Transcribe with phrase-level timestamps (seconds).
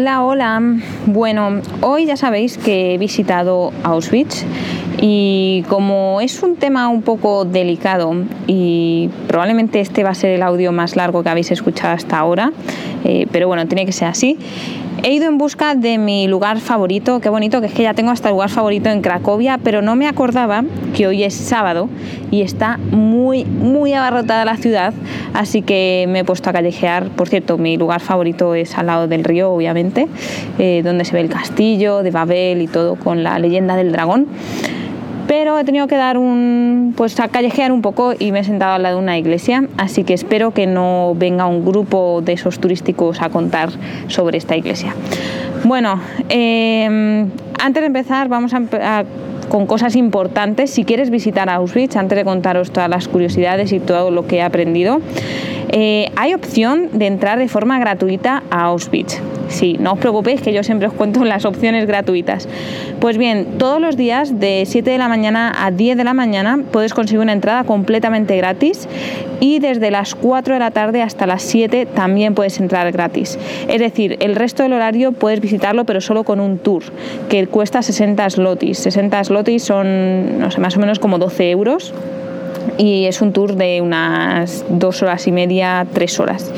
[0.00, 0.62] Hola, hola.
[1.06, 4.44] Bueno, hoy ya sabéis que he visitado Auschwitz
[5.00, 8.14] y como es un tema un poco delicado
[8.46, 12.52] y probablemente este va a ser el audio más largo que habéis escuchado hasta ahora,
[13.04, 14.38] eh, pero bueno, tiene que ser así.
[15.04, 18.10] He ido en busca de mi lugar favorito, qué bonito, que es que ya tengo
[18.10, 20.64] hasta el lugar favorito en Cracovia, pero no me acordaba
[20.96, 21.88] que hoy es sábado
[22.32, 24.92] y está muy, muy abarrotada la ciudad,
[25.34, 27.10] así que me he puesto a callejear.
[27.10, 30.08] Por cierto, mi lugar favorito es al lado del río, obviamente,
[30.58, 34.26] eh, donde se ve el castillo de Babel y todo con la leyenda del dragón
[35.28, 38.72] pero he tenido que dar un pues a callejear un poco y me he sentado
[38.72, 42.58] al lado de una iglesia así que espero que no venga un grupo de esos
[42.58, 43.68] turísticos a contar
[44.08, 44.94] sobre esta iglesia.
[45.64, 49.04] Bueno em, antes de empezar vamos a,
[49.48, 50.70] con cosas importantes.
[50.70, 54.42] Si quieres visitar Auschwitz antes de contaros todas las curiosidades y todo lo que he
[54.42, 55.00] aprendido
[55.70, 60.52] eh, hay opción de entrar de forma gratuita a Auschwitz Sí, no os preocupéis que
[60.52, 62.48] yo siempre os cuento las opciones gratuitas.
[63.00, 66.60] Pues bien, todos los días de 7 de la mañana a 10 de la mañana
[66.70, 68.88] puedes conseguir una entrada completamente gratis
[69.40, 73.38] y desde las 4 de la tarde hasta las 7 también puedes entrar gratis.
[73.68, 76.82] Es decir, el resto del horario puedes visitarlo pero solo con un tour
[77.28, 78.78] que cuesta 60 slotis.
[78.78, 81.94] 60 slotis son, no sé, más o menos como 12 euros
[82.76, 86.52] y es un tour de unas 2 horas y media, 3 horas.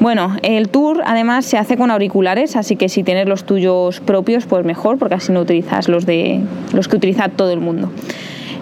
[0.00, 4.46] Bueno, el tour además se hace con auriculares, así que si tienes los tuyos propios,
[4.46, 6.40] pues mejor, porque así no utilizas los de
[6.72, 7.90] los que utiliza todo el mundo.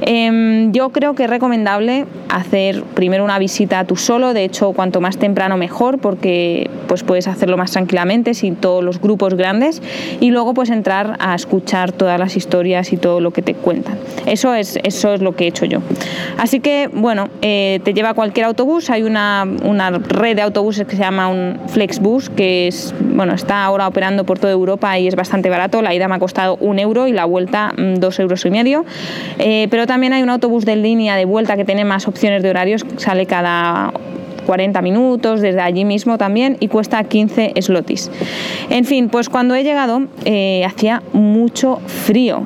[0.01, 5.01] Em, yo creo que es recomendable hacer primero una visita tú solo, de hecho cuanto
[5.01, 9.83] más temprano mejor porque pues puedes hacerlo más tranquilamente sin todos los grupos grandes
[10.21, 13.99] y luego pues entrar a escuchar todas las historias y todo lo que te cuentan.
[14.27, 15.81] Eso es, eso es lo que he hecho yo.
[16.37, 20.97] Así que bueno, eh, te lleva cualquier autobús, hay una, una, red de autobuses que
[20.97, 25.17] se llama un Flexbus que es, bueno, está ahora operando por toda Europa y es
[25.17, 28.45] bastante barato, la ida me ha costado un euro y la vuelta mm, dos euros
[28.45, 28.85] y medio,
[29.39, 32.51] eh, pero también hay un autobús de línea de vuelta que tiene más opciones de
[32.51, 33.93] horarios, sale cada
[34.47, 38.09] 40 minutos, desde allí mismo también, y cuesta 15 slotis.
[38.71, 42.45] En fin, pues cuando he llegado eh, hacía mucho frío,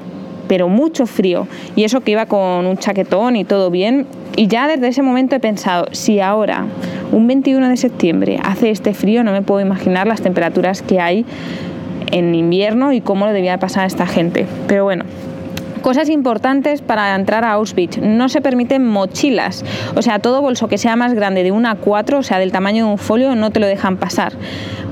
[0.48, 4.66] pero mucho frío, y eso que iba con un chaquetón y todo bien, y ya
[4.66, 6.64] desde ese momento he pensado, si ahora,
[7.12, 11.26] un 21 de septiembre, hace este frío, no me puedo imaginar las temperaturas que hay
[12.10, 14.46] en invierno y cómo lo debía pasar a esta gente.
[14.66, 15.04] Pero bueno,
[15.82, 17.98] Cosas importantes para entrar a Auschwitz.
[17.98, 19.64] No se permiten mochilas.
[19.96, 22.52] O sea, todo bolso que sea más grande de una a 4, o sea, del
[22.52, 24.32] tamaño de un folio, no te lo dejan pasar.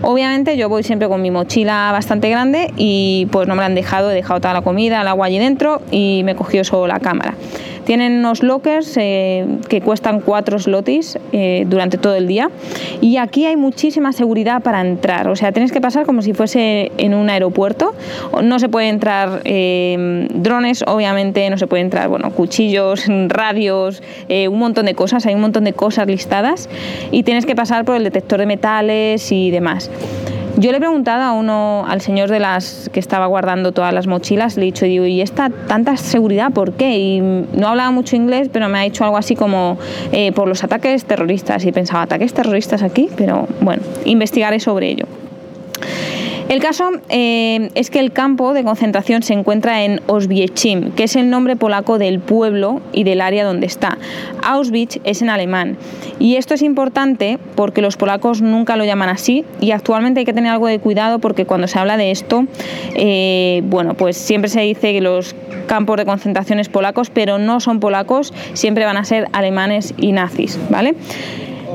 [0.02, 3.74] Obviamente yo voy siempre con mi mochila bastante grande y pues no me la han
[3.74, 7.00] dejado, he dejado toda la comida, el agua allí dentro y me cogió solo la
[7.00, 7.34] cámara.
[7.90, 12.48] Tienen unos lockers eh, que cuestan 4 slotis eh, durante todo el día
[13.00, 15.28] y aquí hay muchísima seguridad para entrar.
[15.28, 17.92] O sea, tienes que pasar como si fuese en un aeropuerto.
[18.42, 24.58] No se puede entrar eh, drones, obviamente, no se puede entrar bueno, cuchillos, radios, un
[24.58, 25.26] montón de cosas.
[25.26, 26.68] Hay un montón de cosas listadas
[27.10, 29.89] y tienes que pasar por el detector de metales y demás.
[30.56, 34.06] Yo le he preguntado a uno, al señor de las que estaba guardando todas las
[34.06, 36.98] mochilas, le he dicho, digo, ¿y esta tanta seguridad por qué?
[36.98, 39.78] Y no hablaba mucho inglés, pero me ha dicho algo así como
[40.12, 41.64] eh, por los ataques terroristas.
[41.64, 43.08] Y pensaba, ¿ataques terroristas aquí?
[43.16, 45.06] Pero bueno, investigaré sobre ello.
[46.50, 51.14] El caso eh, es que el campo de concentración se encuentra en Oswiecim, que es
[51.14, 53.98] el nombre polaco del pueblo y del área donde está.
[54.42, 55.76] Auschwitz es en alemán.
[56.18, 60.32] Y esto es importante porque los polacos nunca lo llaman así y actualmente hay que
[60.32, 62.46] tener algo de cuidado porque cuando se habla de esto,
[62.96, 65.36] eh, bueno, pues siempre se dice que los
[65.68, 70.58] campos de concentración polacos, pero no son polacos, siempre van a ser alemanes y nazis,
[70.68, 70.96] ¿vale?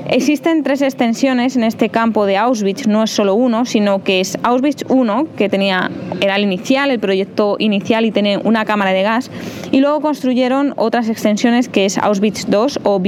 [0.08, 4.38] Existen tres extensiones en este campo de Auschwitz, no es solo uno, sino que es
[4.44, 5.90] Auschwitz 1, que tenía,
[6.22, 9.32] era el inicial, el proyecto inicial y tiene una cámara de gas,
[9.72, 13.02] y luego construyeron otras extensiones que es Auschwitz 2 o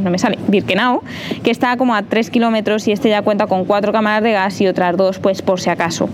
[0.00, 1.02] no me sale, Birkenau,
[1.42, 4.60] que está como a 3 kilómetros y este ya cuenta con cuatro cámaras de gas
[4.60, 6.08] y otras dos, pues por si acaso,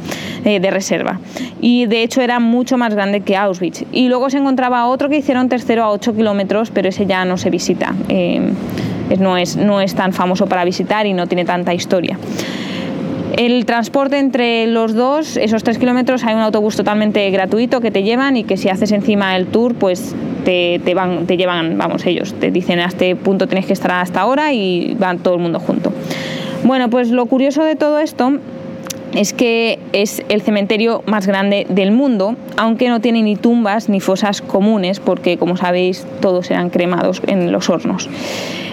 [0.44, 1.20] eh, de reserva.
[1.60, 3.84] Y de hecho era mucho más grande que Auschwitz.
[3.92, 7.36] Y luego se encontraba otro que hicieron tercero a 8 kilómetros, pero ese ya no
[7.36, 7.94] se visita.
[8.08, 8.50] Eh,
[9.18, 12.18] no es, no es tan famoso para visitar y no tiene tanta historia.
[13.36, 18.02] El transporte entre los dos, esos tres kilómetros, hay un autobús totalmente gratuito que te
[18.02, 20.14] llevan y que si haces encima el tour, pues
[20.44, 23.90] te, te, van, te llevan, vamos, ellos te dicen a este punto tienes que estar
[23.90, 25.92] hasta ahora y van todo el mundo junto.
[26.64, 28.38] Bueno, pues lo curioso de todo esto
[29.16, 34.00] es que es el cementerio más grande del mundo, aunque no tiene ni tumbas ni
[34.00, 38.10] fosas comunes, porque como sabéis todos eran cremados en los hornos.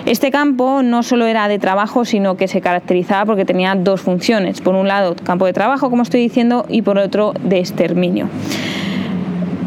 [0.06, 4.60] Este campo no solo era de trabajo, sino que se caracterizaba porque tenía dos funciones.
[4.60, 8.28] Por un lado, campo de trabajo, como estoy diciendo, y por otro, de exterminio.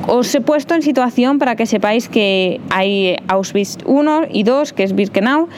[0.09, 4.85] Os he puesto en situación para que sepáis que hay Auschwitz 1 y 2, que
[4.85, 5.49] es Birkenau,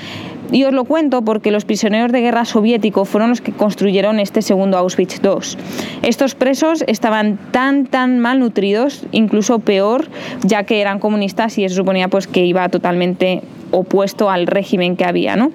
[0.53, 4.43] y os lo cuento porque los prisioneros de guerra soviéticos fueron los que construyeron este
[4.43, 5.59] segundo Auschwitz II.
[6.03, 10.07] Estos presos estaban tan, tan malnutridos, incluso peor,
[10.45, 15.05] ya que eran comunistas y se suponía pues, que iba totalmente opuesto al régimen que
[15.05, 15.37] había.
[15.37, 15.53] ¿no?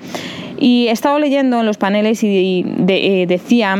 [0.60, 3.75] Y he estado leyendo en los paneles y de, eh, decía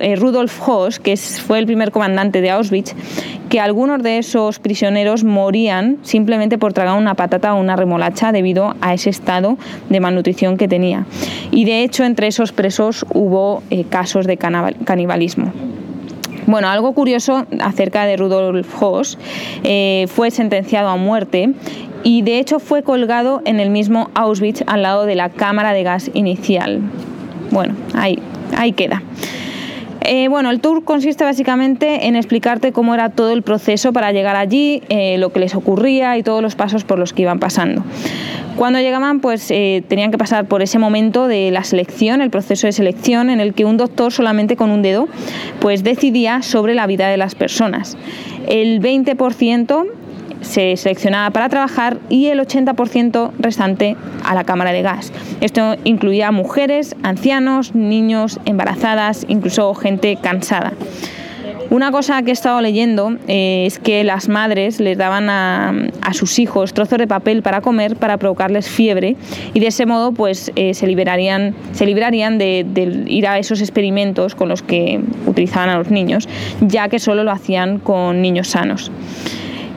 [0.00, 2.94] eh, Rudolf Hoss, que fue el primer comandante de Auschwitz,
[3.48, 8.74] que algunos de esos prisioneros morían simplemente por tragar una patata o una remolacha debido
[8.80, 9.56] a ese estado
[9.88, 11.06] de malnutrición que tenía.
[11.52, 15.52] Y de hecho entre esos presos hubo eh, casos de canibalismo.
[16.46, 19.18] Bueno, algo curioso acerca de Rudolf Hoss,
[20.08, 21.54] fue sentenciado a muerte
[22.04, 25.82] y de hecho fue colgado en el mismo Auschwitz al lado de la cámara de
[25.82, 26.80] gas inicial.
[27.50, 28.20] Bueno, ahí,
[28.56, 29.02] ahí queda.
[30.02, 34.36] Eh, bueno, el tour consiste básicamente en explicarte cómo era todo el proceso para llegar
[34.36, 37.82] allí, eh, lo que les ocurría y todos los pasos por los que iban pasando.
[38.56, 42.66] Cuando llegaban, pues eh, tenían que pasar por ese momento de la selección, el proceso
[42.66, 45.08] de selección, en el que un doctor solamente con un dedo,
[45.60, 47.98] pues decidía sobre la vida de las personas.
[48.48, 49.86] El 20%
[50.40, 55.12] se seleccionaba para trabajar y el 80% restante a la cámara de gas.
[55.40, 60.72] Esto incluía mujeres, ancianos, niños, embarazadas, incluso gente cansada.
[61.68, 65.72] Una cosa que he estado leyendo eh, es que las madres les daban a,
[66.12, 69.16] sus hijos trozos de papel para comer para provocarles fiebre
[69.52, 73.60] y de ese modo pues eh, se liberarían, se librarían de, de, ir a esos
[73.60, 76.28] experimentos con los que utilizaban a los niños,
[76.60, 78.92] ya que solo lo hacían con niños sanos.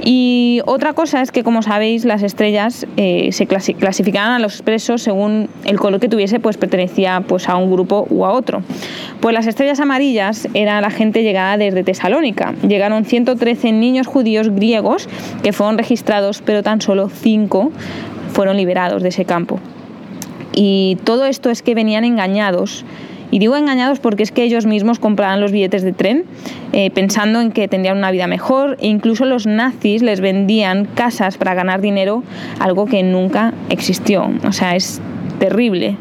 [0.04, 5.02] Y otra cosa es que, como sabéis, las estrellas eh, se clasificaban a los expresos
[5.02, 8.62] según el color que tuviese, pues pertenecía pues, a un grupo u a otro.
[9.20, 12.54] Pues las estrellas amarillas era la gente llegada desde Tesalónica.
[12.68, 15.10] Llegaron 113 niños judíos griegos
[15.44, 17.72] que fueron registrados, pero tan solo 5
[18.34, 19.60] fueron liberados de ese campo.
[20.54, 22.86] Y todo esto es que venían engañados
[23.32, 26.26] y digo engañados porque es que ellos mismos compraban los billetes de tren
[26.74, 31.38] eh, pensando en que tendrían una vida mejor e incluso los nazis les vendían casas
[31.38, 32.24] para ganar dinero,
[32.60, 34.30] algo que nunca existió.
[34.46, 35.02] O sea, es
[35.40, 35.98] terrible.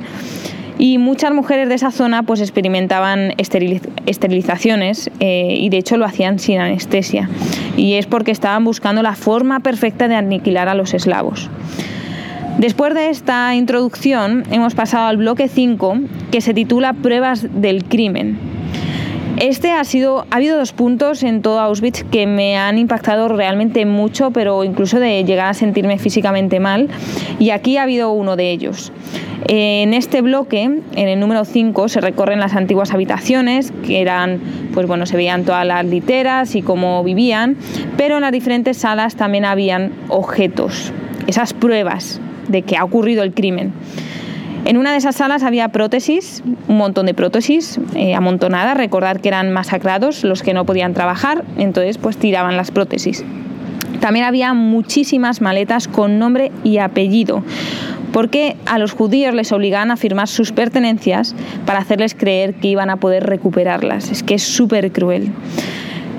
[0.79, 6.39] Y muchas mujeres de esa zona pues experimentaban esterilizaciones eh, y de hecho lo hacían
[6.39, 7.29] sin anestesia.
[7.77, 11.51] Y es porque estaban buscando la forma perfecta de aniquilar a los eslavos.
[12.59, 16.01] Después de esta introducción hemos pasado al bloque 5
[16.33, 18.37] que se titula Pruebas del crimen.
[19.37, 23.87] Este ha sido, ha habido dos puntos en todo Auschwitz que me han impactado realmente
[23.87, 26.89] mucho, pero incluso de llegar a sentirme físicamente mal,
[27.39, 28.93] y aquí ha habido uno de ellos.
[29.47, 34.41] En este bloque, en el número 5, se recorren las antiguas habitaciones, que eran,
[34.75, 37.57] pues bueno, se veían todas las literas y cómo vivían,
[37.97, 40.93] pero en las diferentes salas también habían objetos,
[41.29, 43.73] esas pruebas de que ha ocurrido el crimen.
[44.64, 48.76] En una de esas salas había prótesis, un montón de prótesis eh, amontonadas.
[48.76, 53.25] Recordar que eran masacrados los que no podían trabajar, entonces pues tiraban las prótesis.
[54.00, 57.43] También había muchísimas maletas con nombre y apellido,
[58.12, 62.90] porque a los judíos les obligaban a firmar sus pertenencias para hacerles creer que iban
[62.90, 64.11] a poder recuperarlas.
[64.11, 65.33] Es que es súper cruel.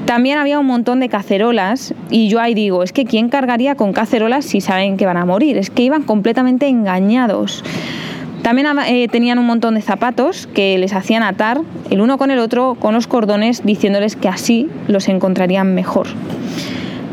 [0.06, 3.94] También había un montón de cacerolas y yo ahí digo, es que ¿quién cargaría con
[3.94, 5.58] cacerolas si saben que van a morir?
[5.58, 7.64] Es que iban completamente engañados.
[8.42, 12.40] También eh, tenían un montón de zapatos que les hacían atar el uno con el
[12.40, 16.08] otro con los cordones diciéndoles que así los encontrarían mejor.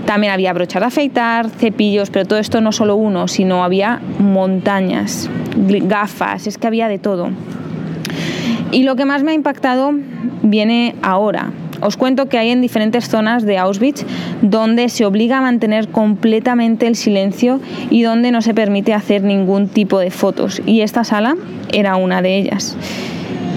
[0.06, 5.28] También había brochas de afeitar, cepillos, pero todo esto no solo uno, sino había montañas,
[5.56, 7.30] gafas, es que había de todo.
[8.70, 9.92] Y lo que más me ha impactado
[10.42, 14.04] viene ahora, os cuento que hay en diferentes zonas de Auschwitz
[14.42, 19.68] donde se obliga a mantener completamente el silencio y donde no se permite hacer ningún
[19.68, 20.62] tipo de fotos.
[20.66, 21.36] Y esta sala
[21.72, 22.76] era una de ellas.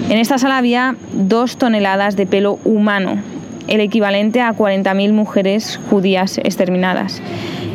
[0.08, 3.22] En esta sala había dos toneladas de pelo humano,
[3.68, 7.22] el equivalente a 40.000 mujeres judías exterminadas.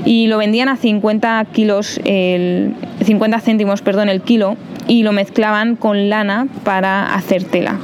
[0.04, 5.76] Y lo vendían a 50, kilos el, 50 céntimos perdón, el kilo y lo mezclaban
[5.76, 7.80] con lana para hacer tela.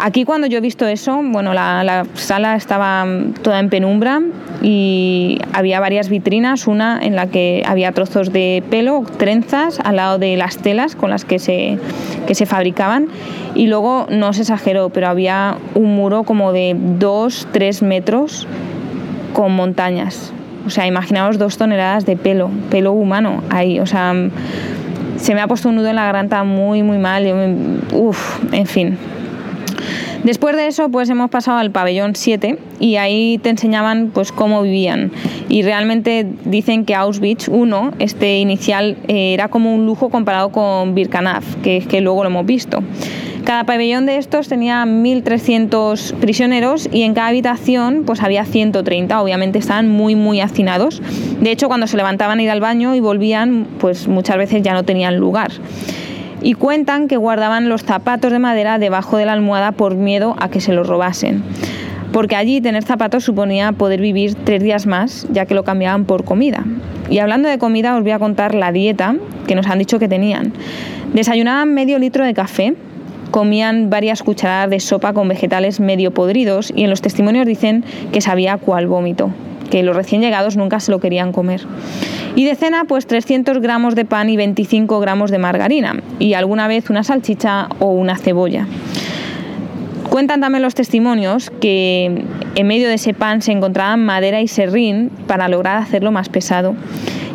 [0.00, 3.04] Aquí cuando yo he visto eso, bueno, la, sala estaba
[3.42, 4.20] toda en penumbra
[4.62, 10.18] y había varias vitrinas, una en la que había trozos de pelo, trenzas, al lado
[10.18, 11.78] de las telas con las que se,
[12.26, 13.08] que se fabricaban
[13.54, 18.46] y luego, no se exageró, pero había un muro como de 2-3 metros
[19.32, 20.32] con montañas.
[20.64, 23.80] O sea, imaginaos dos toneladas de pelo, pelo humano ahí.
[23.80, 24.14] O sea,
[25.16, 27.80] se me ha puesto un nudo en la garganta muy, muy mal.
[27.92, 28.98] Uf, en fin.
[30.24, 34.62] Después de eso, pues hemos pasado al pabellón 7 y ahí te enseñaban pues cómo
[34.62, 35.12] vivían.
[35.48, 40.94] Y realmente dicen que Auschwitz 1, este inicial, eh, era como un lujo comparado con
[40.94, 42.82] Birkenau, que, que luego lo hemos visto.
[43.44, 49.22] Cada pabellón de estos tenía 1.300 prisioneros y en cada habitación pues había 130.
[49.22, 51.00] Obviamente estaban muy muy hacinados.
[51.40, 54.74] De hecho, cuando se levantaban a ir al baño y volvían, pues muchas veces ya
[54.74, 55.50] no tenían lugar.
[56.42, 60.48] Y cuentan que guardaban los zapatos de madera debajo de la almohada por miedo a
[60.48, 61.42] que se los robasen
[62.12, 66.24] porque allí tener zapatos suponía poder vivir tres días más, ya que lo cambiaban por
[66.24, 66.64] comida.
[67.10, 69.16] Y hablando de comida, os voy a contar la dieta
[69.46, 70.52] que nos han dicho que tenían.
[71.12, 72.74] Desayunaban medio litro de café,
[73.30, 78.20] comían varias cucharadas de sopa con vegetales medio podridos y en los testimonios dicen que
[78.20, 79.30] sabía cual vómito,
[79.70, 81.62] que los recién llegados nunca se lo querían comer.
[82.36, 86.68] Y de cena, pues 300 gramos de pan y 25 gramos de margarina y alguna
[86.68, 88.66] vez una salchicha o una cebolla.
[90.10, 95.10] Cuentan también los testimonios que en medio de ese pan se encontraban madera y serrín
[95.26, 96.74] para lograr hacerlo más pesado.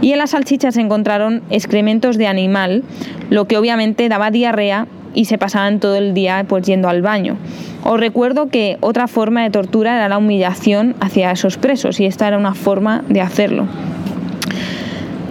[0.01, 2.83] Y en las salchichas se encontraron excrementos de animal,
[3.29, 7.37] lo que obviamente daba diarrea y se pasaban todo el día pues yendo al baño.
[7.83, 12.27] Os recuerdo que otra forma de tortura era la humillación hacia esos presos y esta
[12.27, 13.67] era una forma de hacerlo.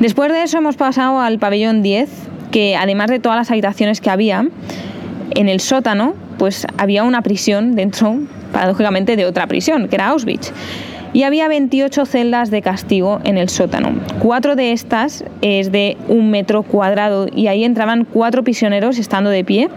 [0.00, 2.08] Después de eso hemos pasado al pabellón 10,
[2.50, 4.46] que además de todas las habitaciones que había,
[5.30, 8.18] en el sótano pues había una prisión dentro,
[8.52, 10.52] paradójicamente, de otra prisión, que era Auschwitz
[11.12, 13.92] y había 28 celdas de castigo en el sótano.
[14.18, 19.44] Cuatro de estas es de un metro cuadrado y ahí entraban cuatro prisioneros estando de
[19.44, 19.68] pie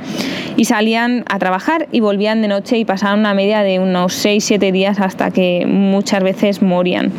[0.58, 4.72] y salían a trabajar y volvían de noche y pasaban una media de unos 6-7
[4.72, 7.12] días hasta que muchas veces morían.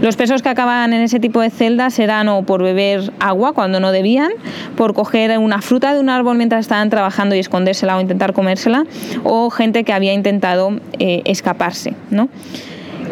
[0.00, 3.80] Los presos que acababan en ese tipo de celdas eran o por beber agua cuando
[3.80, 4.32] no debían,
[4.76, 8.84] por coger una fruta de un árbol mientras estaban trabajando y escondérsela o intentar comérsela,
[9.24, 11.94] o gente que había intentado eh, escaparse.
[12.10, 12.28] ¿no?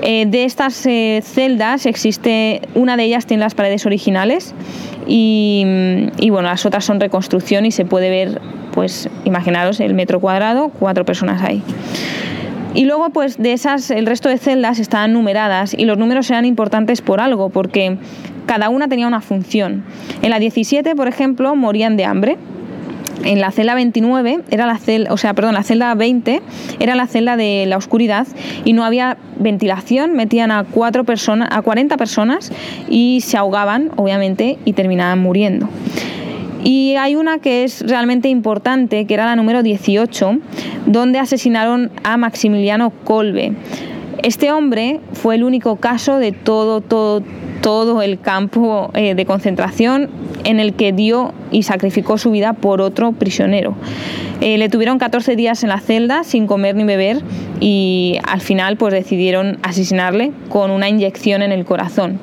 [0.03, 4.55] Eh, de estas eh, celdas existe, una de ellas tiene las paredes originales
[5.07, 5.65] y,
[6.31, 8.41] bueno, las otras son reconstrucción y se puede ver,
[8.73, 11.63] pues imaginaros el metro cuadrado, cuatro personas ahí.
[12.75, 16.45] Y luego, pues de esas, el resto de celdas estaban numeradas y los números eran
[16.45, 17.97] importantes por algo, porque
[18.47, 19.85] cada una tenía una función.
[20.23, 22.39] En la 17, por ejemplo, morían de hambre
[23.25, 26.43] en la celda 29 era la celda, o sea, perdón, la celda 20
[26.79, 28.27] era la celda de la oscuridad
[28.65, 32.53] y no había ventilación, metían a cuatro personas, a 40 personas
[32.89, 35.69] y se ahogaban, obviamente, y terminaban muriendo.
[36.63, 40.39] Y hay una que es realmente importante, que era la número 18,
[40.87, 43.55] donde asesinaron a Maximiliano Kolbe.
[44.23, 47.23] Este hombre fue el único caso de todo, todo,
[47.61, 50.09] todo el campo eh, de concentración
[50.45, 53.75] en el que dio y sacrificó su vida por otro prisionero.
[54.41, 57.23] Eh, le tuvieron 14 días en la celda sin comer ni beber
[57.61, 62.19] y al final pues decidieron asesinarle con una inyección en el corazón.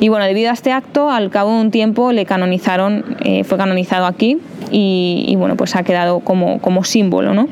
[0.00, 3.56] Y bueno, debido a este acto, al cabo de un tiempo le canonizaron, eh, fue
[3.56, 4.38] canonizado aquí
[4.72, 7.46] y, bueno, pues ha quedado como, como símbolo, ¿no?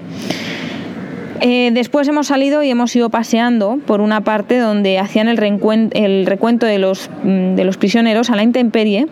[1.42, 6.66] Eh, después hemos salido y hemos ido paseando por una parte donde hacían el, recuento
[6.66, 9.06] de los, mm, de los prisioneros a la intemperie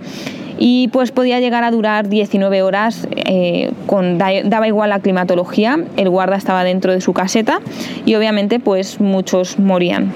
[0.58, 6.10] y pues podía llegar a durar 19 horas, eh, con, daba igual la climatología, el
[6.10, 7.60] guarda estaba dentro de su caseta
[8.04, 10.12] y obviamente pues muchos morían.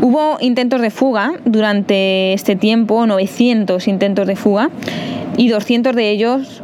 [0.00, 4.70] Hubo intentos de fuga durante este tiempo, 900 intentos de fuga,
[5.36, 6.62] y 200 de ellos,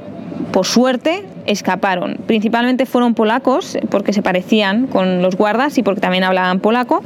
[0.52, 2.18] por suerte, escaparon.
[2.26, 7.02] Principalmente fueron polacos, porque se parecían con los guardas y porque también hablaban polaco.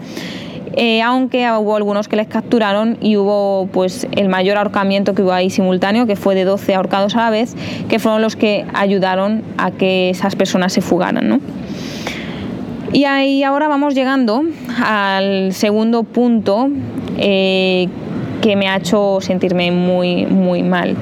[0.76, 5.32] Eh, aunque hubo algunos que les capturaron y hubo pues el mayor ahorcamiento que hubo
[5.32, 7.54] ahí simultáneo, que fue de 12 ahorcados a la vez,
[7.88, 11.40] que fueron los que ayudaron a que esas personas se fugaran.
[12.92, 14.42] Y ahí ahora vamos llegando
[14.84, 16.68] al segundo punto
[17.18, 17.88] eh,
[18.40, 20.96] que me ha hecho sentirme muy, muy mal.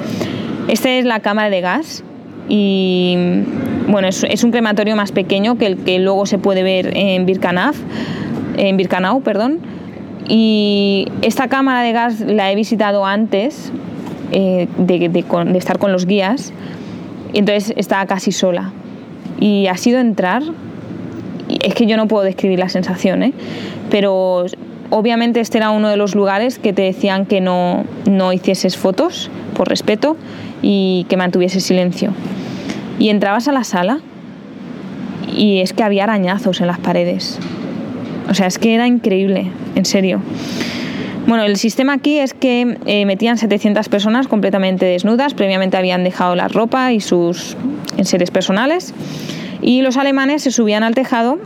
[0.69, 2.05] Esta es la cámara de gas
[2.49, 3.17] y
[3.89, 7.77] bueno, es, un crematorio más pequeño que el que luego se puede ver en Birkanaf,
[8.57, 9.59] en Birkanau, perdón.
[10.29, 13.73] Y esta cámara de gas la he visitado antes
[14.31, 16.53] eh, de, estar con los guías,
[17.33, 18.73] y entonces estaba casi sola.
[19.41, 20.43] Y ha sido entrar
[21.61, 23.33] es que yo no puedo describir la sensación, ¿eh?
[23.91, 24.47] pero
[24.91, 29.31] obviamente este era uno de los lugares que te decían que no, no hicieses fotos
[29.55, 30.17] por respeto
[30.63, 32.15] y que mantuviese silencio.
[32.99, 34.01] Y entrabas a la sala
[35.37, 37.39] y es que había arañazos en las paredes.
[38.29, 40.23] O sea, es que era increíble, en serio.
[41.27, 46.35] Bueno, el sistema aquí es que eh, metían 700 personas completamente desnudas, previamente habían dejado
[46.35, 47.57] la ropa y sus
[47.97, 48.93] enseres personales,
[49.61, 51.39] y los alemanes se subían al tejado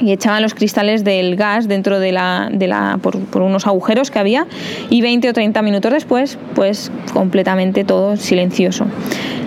[0.00, 4.18] y echaban los cristales del gas dentro de la, de la por, unos agujeros que
[4.18, 4.46] había
[4.90, 8.86] y 20 o 30 minutos después pues completamente todo silencioso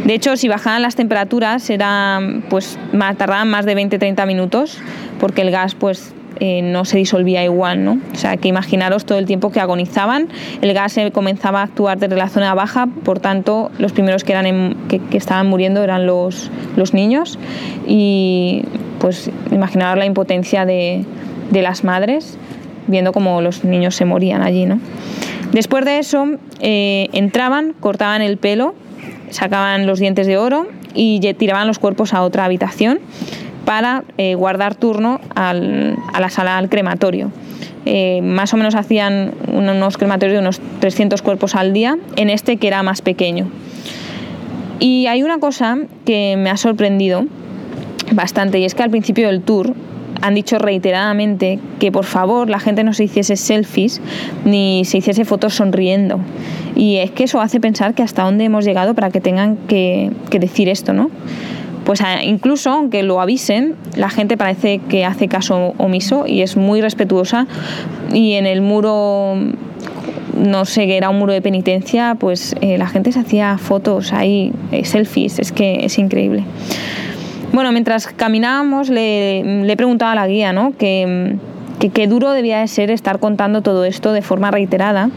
[0.05, 2.77] de hecho si bajaban las temperaturas era pues
[3.17, 4.77] tardaban más de 20 30 minutos
[5.20, 8.00] porque el gas pues eh, no se disolvía igual, ¿no?
[8.13, 10.27] O sea, que imaginaros todo el tiempo que agonizaban,
[10.62, 14.75] el gas comenzaba a actuar desde la zona baja, por tanto, los primeros que, eran
[14.88, 17.38] que, estaban muriendo eran los, los niños
[17.86, 18.63] y
[19.01, 21.03] pues imaginaros la impotencia de,
[21.51, 22.38] las madres
[22.88, 24.79] viendo cómo los niños se morían allí, ¿no?
[25.51, 26.25] Después de eso,
[26.62, 28.74] eh, entraban, cortaban el pelo,
[29.31, 33.00] sacaban los dientes de oro y tiraban los cuerpos a otra habitación
[33.65, 37.31] para eh, guardar turno a la sala al crematorio.
[37.86, 42.58] Eh, más o menos hacían unos crematorios de unos 300 cuerpos al día, en este
[42.58, 43.50] que era más pequeño.
[44.79, 47.25] Y hay una cosa que me ha sorprendido
[48.12, 49.74] bastante, y es que al principio del tour
[50.22, 54.01] han dicho reiteradamente que por favor la gente no se hiciese selfies
[54.46, 56.20] ni se hiciese fotos sonriendo.
[56.75, 60.12] Y es que eso hace pensar que hasta dónde hemos llegado para que tengan que,
[60.32, 61.10] decir esto, ¿no?
[61.86, 66.80] pues incluso aunque lo avisen, la gente parece que hace caso omiso y es muy
[66.80, 67.48] respetuosa
[68.13, 69.36] y en el muro
[70.38, 74.13] no sé, que era un muro de penitencia, pues eh, la gente se hacía fotos
[74.13, 76.44] ahí, eh, selfies, es que es increíble.
[77.53, 80.74] Bueno, mientras caminábamos le, le preguntaba a la guía, ¿no?
[80.77, 81.36] Que,
[81.81, 85.10] que qué duro debía de ser estar contando todo esto de forma reiterada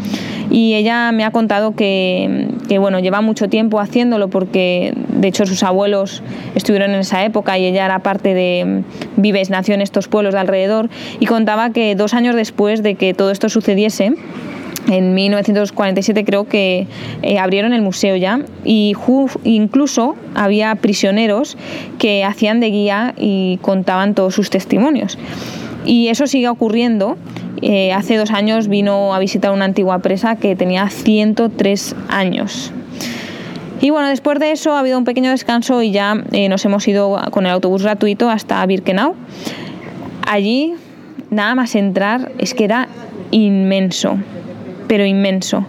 [0.50, 5.62] y ella me ha contado que, bueno, lleva mucho tiempo haciéndolo porque de hecho sus
[5.62, 6.22] abuelos
[6.54, 8.82] estuvieron en esa época y ella era parte de
[9.16, 10.88] Vives, nació en estos pueblos de alrededor
[11.20, 14.14] y contaba que dos años después de que todo esto sucediese,
[14.88, 16.86] en 1947 creo que
[17.22, 18.94] eh, abrieron el museo ya y
[19.44, 21.56] incluso había prisioneros
[21.98, 25.18] que hacían de guía y contaban todos sus testimonios.
[25.86, 27.16] Y eso sigue ocurriendo
[27.62, 32.72] eh, hace dos años vino a visitar una antigua presa que tenía 103 años.
[33.80, 36.86] Y bueno, después de eso ha habido un pequeño descanso y ya eh, nos hemos
[36.88, 39.14] ido con el autobús gratuito hasta Birkenau.
[40.26, 40.74] Allí,
[41.30, 42.88] nada más entrar, es que era
[43.30, 44.18] inmenso,
[44.94, 45.66] pero inmenso.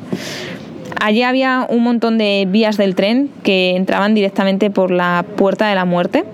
[1.02, 5.74] Allí había un montón de vías del tren que entraban directamente por la puerta de
[5.74, 6.26] la muerte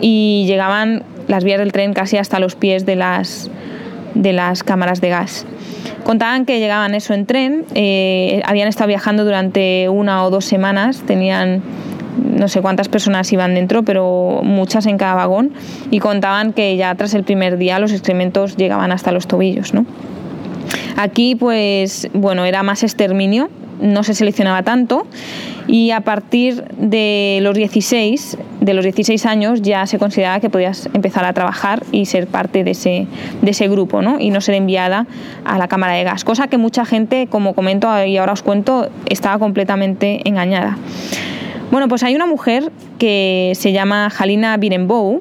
[0.00, 3.50] y llegaban las vías del tren casi hasta los pies de las
[4.14, 5.44] de las cámaras de gas.
[6.04, 11.02] Contaban que llegaban eso en tren, eh, habían estado viajando durante una o dos semanas,
[11.06, 11.60] tenían
[12.16, 15.52] no sé cuántas personas iban dentro, pero muchas en cada vagón,
[15.90, 19.74] y contaban que ya tras el primer día los excrementos llegaban hasta los tobillos.
[19.74, 19.84] ¿no?
[20.96, 23.50] Aquí, pues, bueno, era más exterminio,
[23.80, 25.06] no se seleccionaba tanto
[25.66, 30.88] y a partir de los 16, de los 16 años ya se consideraba que podías
[30.94, 33.06] empezar a trabajar y ser parte de ese,
[33.42, 34.18] de ese grupo ¿no?
[34.18, 35.06] y no ser enviada
[35.44, 38.88] a la cámara de gas, cosa que mucha gente, como comento y ahora os cuento,
[39.06, 40.78] estaba completamente engañada.
[41.70, 45.20] Bueno, pues hay una mujer que se llama Halina Birenbou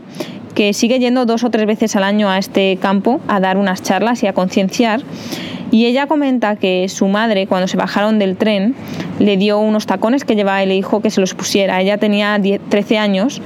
[0.57, 3.83] que sigue yendo dos o tres veces al año a este campo a dar unas
[3.83, 5.03] charlas y a concienciar
[5.69, 8.73] y ella comenta que su madre, cuando se bajaron del tren,
[9.19, 11.79] le dio unos tacones que llevaba y le dijo que se los pusiera.
[11.79, 13.39] Ella tenía 13 años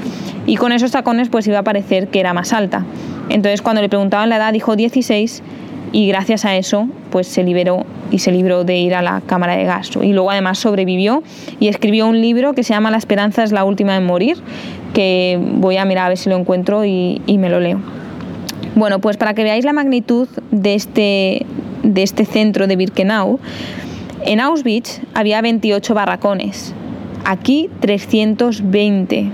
[0.47, 2.85] y con esos tacones pues iba a parecer que era más alta.
[3.27, 5.43] Entonces cuando le preguntaban la edad dijo 16
[5.91, 9.55] y gracias a eso pues se liberó y se libró de ir a la cámara
[9.55, 9.91] de gas.
[10.01, 11.23] Y luego además sobrevivió
[11.59, 14.37] y escribió un libro que se llama La esperanza es la última en morir,
[14.93, 17.79] que voy a mirar a ver si lo encuentro y, y me lo leo.
[18.75, 21.45] Bueno, pues para que veáis la magnitud de este,
[21.83, 23.39] de este centro de Birkenau,
[24.23, 26.73] en Auschwitz había 28 barracones,
[27.25, 29.29] aquí 320.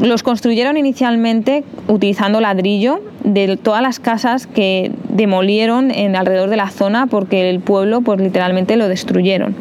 [0.00, 6.68] Los construyeron inicialmente utilizando ladrillo de todas las casas que demolieron en alrededor de la
[6.68, 9.54] zona porque el pueblo pues literalmente lo destruyeron.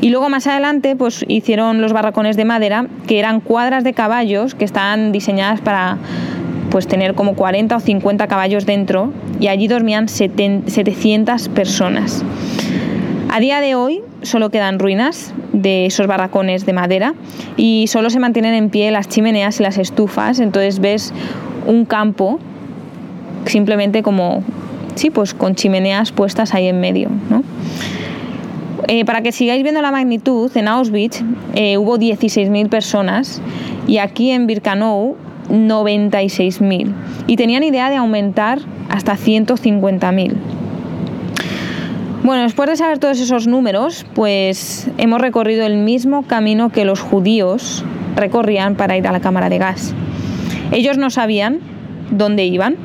[0.00, 4.54] Y luego más adelante pues hicieron los barracones de madera que eran cuadras de caballos
[4.54, 5.98] que estaban diseñadas para
[6.70, 12.24] pues tener como 40 o 50 caballos dentro y allí dormían 700 personas.
[13.30, 17.14] A día de hoy solo quedan ruinas de esos barracones de madera
[17.56, 21.12] y solo se mantienen en pie las chimeneas y las estufas, entonces ves
[21.66, 22.38] un campo
[23.46, 24.42] simplemente como,
[24.94, 27.08] sí, pues con chimeneas puestas ahí en medio.
[28.88, 31.22] Eh, para que sigáis viendo la magnitud, en Auschwitz
[31.54, 33.40] eh, hubo 16.000 personas
[33.86, 35.16] y aquí en Birkenau
[35.50, 36.92] 96.000
[37.26, 40.34] y tenían idea de aumentar hasta 150.000.
[42.24, 47.00] Bueno, después de saber todos esos números, pues hemos recorrido el mismo camino que los
[47.00, 49.94] judíos recorrían para ir a la cámara de gas.
[50.70, 51.58] Ellos no sabían
[52.10, 52.76] dónde iban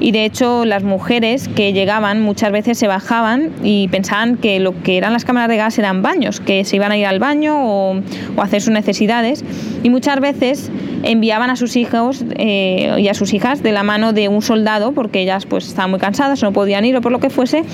[0.00, 4.82] y de hecho las mujeres que llegaban muchas veces se bajaban y pensaban que lo
[4.82, 7.54] que eran las cámaras de gas eran baños, que se iban a ir al baño
[7.56, 8.02] o,
[8.38, 9.44] hacer sus necesidades
[9.82, 10.70] y muchas veces
[11.02, 14.92] enviaban a sus hijos eh, y a sus hijas de la mano de un soldado
[14.92, 17.64] porque ellas pues estaban muy cansadas, no podían ir o por lo que fuese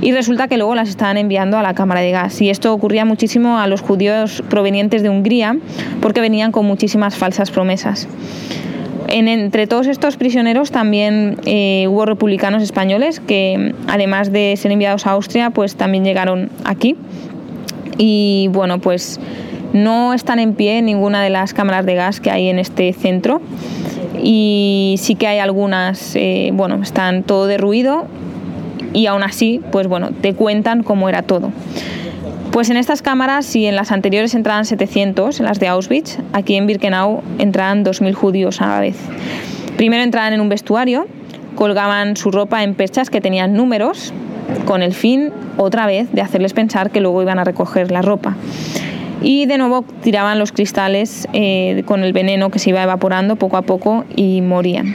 [0.00, 2.40] y resulta que luego las estaban enviando a la cámara de gas.
[2.42, 5.56] Y esto ocurría muchísimo a los judíos provenientes de Hungría
[6.00, 8.06] porque venían con muchísimas falsas promesas.
[9.08, 15.12] Entre todos estos prisioneros también eh, hubo republicanos españoles que además de ser enviados a
[15.12, 16.96] Austria pues también llegaron aquí
[17.98, 19.20] y bueno pues
[19.72, 23.40] no están en pie ninguna de las cámaras de gas que hay en este centro
[24.22, 28.06] y sí que hay algunas, eh, bueno, están todo derruido
[28.92, 31.52] y aún así, pues bueno, te cuentan cómo era todo.
[32.56, 36.54] Pues en estas cámaras, si en las anteriores entraban 700, en las de Auschwitz, aquí
[36.54, 38.96] en Birkenau entraban 2.000 judíos a la vez.
[39.76, 41.06] Primero entraban en un vestuario,
[41.54, 44.14] colgaban su ropa en perchas que tenían números,
[44.64, 48.38] con el fin, otra vez, de hacerles pensar que luego iban a recoger la ropa.
[49.20, 53.58] Y de nuevo tiraban los cristales eh, con el veneno que se iba evaporando poco
[53.58, 54.94] a poco y morían.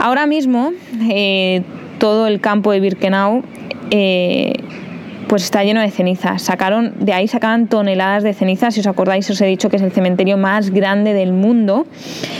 [0.00, 0.72] Ahora mismo,
[1.08, 1.62] eh,
[1.98, 3.44] todo el campo de Birkenau
[3.92, 4.54] eh,
[5.32, 6.42] pues está lleno de cenizas.
[6.42, 9.82] Sacaron, de ahí sacaban toneladas de cenizas, si os acordáis os he dicho que es
[9.82, 11.86] el cementerio más grande del mundo.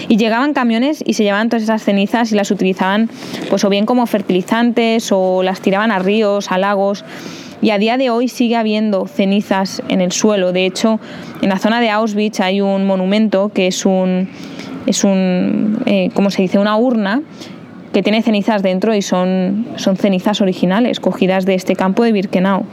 [0.09, 3.09] Y llegaban camiones y se llevaban todas esas cenizas y las utilizaban
[3.49, 7.03] pues o bien como fertilizantes o las tiraban a ríos, a lagos.
[7.63, 10.53] Y a día de hoy sigue habiendo cenizas en el suelo.
[10.53, 11.01] De hecho,
[11.41, 14.29] en la zona de Auschwitz hay un monumento que es un,
[14.85, 17.23] es un eh, como se dice, una urna
[17.93, 22.65] que tiene cenizas dentro y son, son cenizas originales, cogidas de este campo de Birkenau.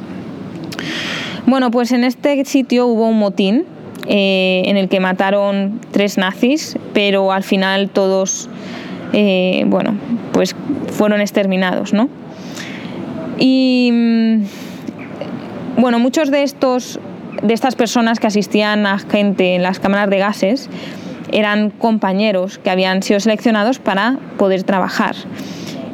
[1.46, 3.66] Bueno, pues en este sitio hubo un motín
[4.08, 8.50] eh, en el que mataron tres nazis, pero al final todos,
[9.14, 9.96] eh, bueno,
[10.32, 10.56] pues
[10.92, 12.10] fueron exterminados, ¿no?
[13.38, 14.44] Y mm,
[15.82, 17.00] bueno, muchos de estos
[17.42, 20.70] de estas personas que asistían a gente en las cámaras de gases
[21.32, 25.16] eran compañeros que habían sido seleccionados para poder trabajar.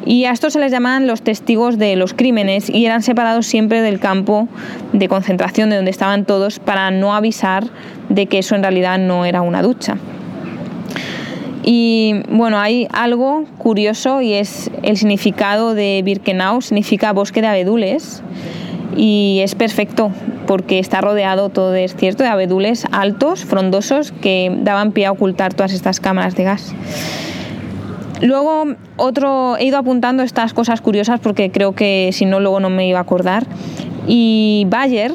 [0.04, 3.82] Y a estos se les llamaban los testigos de los crímenes y eran separados siempre
[3.82, 4.48] del campo
[4.92, 7.64] de concentración de donde estaban todos para no avisar
[8.08, 9.96] de que eso en realidad no era una ducha.
[11.64, 18.22] Y bueno, hay algo curioso y es el significado de Birkenau, significa bosque de abedules
[18.96, 20.10] y es perfecto
[20.46, 25.54] porque está rodeado todo de cierto de abedules altos, frondosos, que daban pie a ocultar
[25.54, 26.74] todas estas cámaras de gas.
[28.22, 28.64] Luego,
[28.96, 32.88] otro, he ido apuntando estas cosas curiosas porque creo que si no, luego no me
[32.88, 33.46] iba a acordar.
[34.06, 35.12] Y Bayer,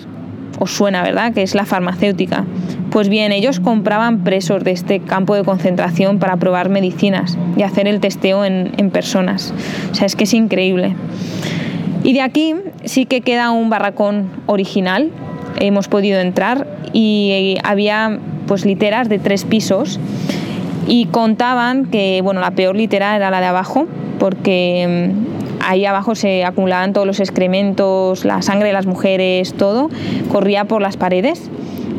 [0.59, 1.33] os suena, ¿verdad?
[1.33, 2.45] Que es la farmacéutica.
[2.91, 7.87] Pues bien, ellos compraban presos de este campo de concentración para probar medicinas y hacer
[7.87, 9.53] el testeo en, en personas.
[9.91, 10.93] O sea, es que es increíble.
[12.03, 15.11] Y de aquí sí que queda un barracón original,
[15.59, 19.99] hemos podido entrar y había pues literas de tres pisos
[20.87, 23.87] y contaban que bueno, la peor litera era la de abajo
[24.19, 29.89] porque mm, ahí abajo se acumulaban todos los excrementos, la sangre de las mujeres, todo,
[30.31, 31.51] corría por las paredes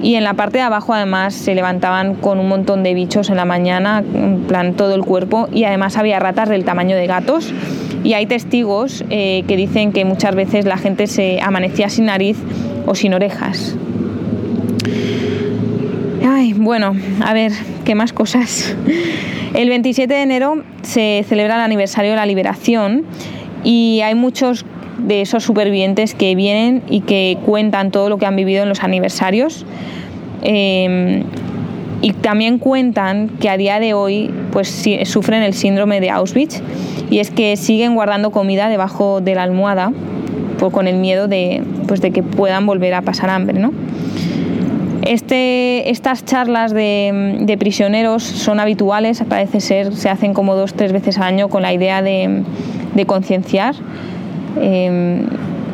[0.02, 3.36] y en la parte de abajo además se levantaban con un montón de bichos en
[3.36, 5.48] la mañana, en plan todo el cuerpo.
[5.52, 7.54] Y además había ratas del tamaño de gatos
[8.04, 12.36] y hay testigos eh, que dicen que muchas veces la gente se amanecía sin nariz
[12.86, 13.76] o sin orejas.
[16.26, 17.52] Ay, bueno, a ver,
[17.84, 18.76] ¿qué más cosas?
[19.54, 23.04] El 27 de enero se celebra el aniversario de la liberación
[23.64, 24.64] y hay muchos
[24.98, 28.82] de esos supervivientes que vienen y que cuentan todo lo que han vivido en los
[28.82, 29.66] aniversarios.
[30.42, 31.24] Em,
[32.00, 36.62] y también cuentan que a día de hoy pues, sufren el síndrome de Auschwitz
[37.10, 39.92] y es que siguen guardando comida debajo de la almohada
[40.58, 43.58] pues, con el miedo de, pues, de que puedan volver a pasar hambre.
[43.58, 43.72] ¿no?
[45.02, 51.18] Este, estas charlas de, prisioneros son habituales, parece ser, se hacen como dos, tres veces
[51.18, 52.44] al año con la idea de,
[53.06, 53.74] concienciar.
[54.60, 55.26] Em,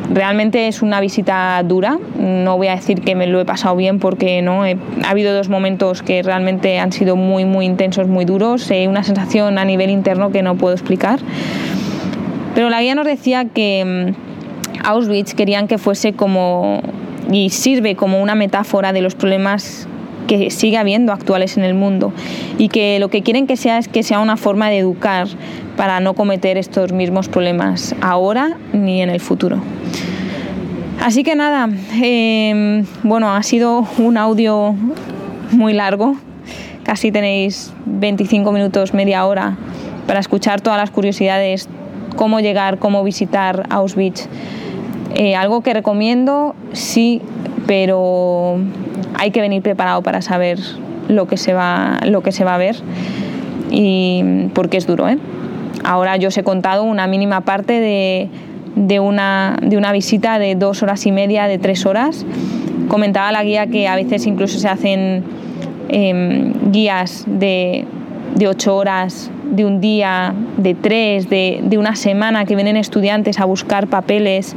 [0.09, 1.99] realmente es una visita dura.
[2.17, 4.63] No voy a decir que me lo he pasado bien porque no.
[4.63, 8.69] ha habido dos momentos que realmente han sido muy, muy intensos, muy duros.
[8.71, 11.19] Eh, una sensación a nivel interno que no puedo explicar.
[12.55, 16.81] Pero la guía nos decía que mm, Auschwitz querían que fuese como
[17.31, 19.87] y sirve como una metáfora de los problemas
[20.27, 22.13] que sigue habiendo actuales en el mundo
[22.57, 25.27] y que lo que quieren que sea es que sea una forma de educar
[25.75, 29.59] para no cometer estos mismos problemas ahora ni en el futuro.
[31.01, 34.75] Así que nada, em, bueno, ha sido un audio
[35.51, 36.15] muy largo,
[36.83, 39.57] casi tenéis 25 minutos, media hora
[40.07, 41.69] para escuchar todas las curiosidades,
[42.17, 44.27] cómo llegar, cómo visitar Auschwitz.
[45.15, 47.21] Eh, algo que recomiendo, sí,
[47.65, 48.57] pero
[49.15, 50.59] hay que venir preparado para saber
[51.07, 52.75] lo que se va, lo que se va a ver
[53.71, 55.07] y porque es duro.
[55.07, 55.17] ¿eh?
[55.83, 58.29] Ahora yo os he contado una mínima parte de,
[58.75, 62.25] de, una, de una visita de dos horas y media, de tres horas.
[62.87, 65.23] Comentaba la guía que a veces incluso se hacen
[65.89, 67.85] em, guías de,
[68.35, 73.39] de ocho horas, de un día, de tres, de, de, una semana, que vienen estudiantes
[73.39, 74.55] a buscar papeles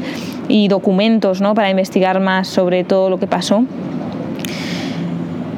[0.49, 1.55] y documentos ¿no?
[1.55, 3.65] para investigar más sobre todo lo que pasó.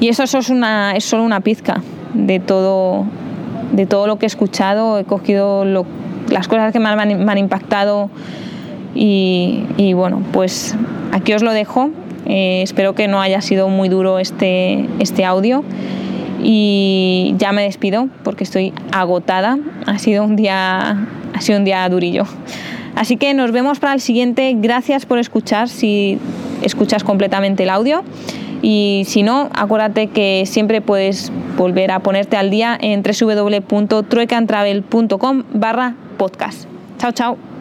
[0.01, 1.81] Y eso, es, una, es solo una pizca
[2.13, 3.07] de todo,
[3.73, 4.99] de todo lo que he escuchado.
[4.99, 5.65] He cogido
[6.29, 8.11] las cosas que más me han, impactado
[8.95, 10.77] y, bueno, pues
[11.13, 11.91] aquí os lo dejo.
[12.27, 15.63] Eh, espero que no haya sido muy duro este, este audio
[16.43, 19.59] y ya me despido porque estoy agotada.
[19.87, 22.25] Ha sido un día, ha sido un día durillo.
[22.95, 24.55] Así que nos vemos para el siguiente.
[24.57, 26.21] Gracias por escuchar si
[26.63, 28.05] escuchas completamente el audio.
[28.63, 35.97] Y si no, acuérdate que siempre puedes volver a ponerte al día en www.truecantravel.com barra
[36.15, 36.67] podcast.
[36.99, 37.54] Chao, chao.